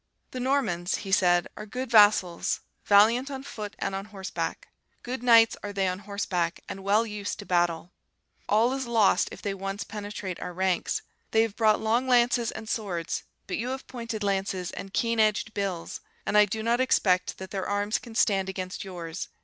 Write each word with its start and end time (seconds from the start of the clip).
'The 0.31 0.39
Normans,' 0.39 0.95
he 1.05 1.11
said, 1.11 1.47
'are 1.55 1.67
good 1.67 1.91
vassals, 1.91 2.61
valiant 2.85 3.29
on 3.29 3.43
foot 3.43 3.75
and 3.77 3.93
on 3.93 4.05
horseback; 4.05 4.69
good 5.03 5.21
knights 5.21 5.55
are 5.61 5.71
they 5.71 5.87
on 5.87 5.99
horseback, 5.99 6.59
and 6.67 6.83
well 6.83 7.05
used 7.05 7.37
to 7.37 7.45
battle; 7.45 7.93
all 8.49 8.73
is 8.73 8.87
lost 8.87 9.29
if 9.31 9.43
they 9.43 9.53
once 9.53 9.83
penetrate 9.83 10.39
our 10.39 10.53
ranks. 10.53 11.03
They 11.29 11.43
have 11.43 11.55
brought 11.55 11.81
long 11.81 12.07
lances 12.07 12.49
and 12.49 12.67
swords, 12.67 13.25
but 13.45 13.57
you 13.57 13.69
have 13.69 13.85
pointed 13.85 14.23
lances 14.23 14.71
and 14.71 14.91
keen 14.91 15.19
edged 15.19 15.53
bills; 15.53 16.01
and 16.25 16.35
I 16.35 16.45
do 16.45 16.63
not 16.63 16.81
expect 16.81 17.37
that 17.37 17.51
their 17.51 17.67
arms 17.69 17.99
can 17.99 18.15
stand 18.15 18.49
against 18.49 18.83
yours. 18.83 19.27